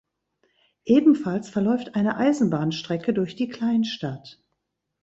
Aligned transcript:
Ebenfalls 0.85 1.47
verläuft 1.51 1.93
eine 1.93 2.17
Eisenbahnstrecke 2.17 3.13
durch 3.13 3.35
die 3.35 3.49
Kleinstadt. 3.49 4.41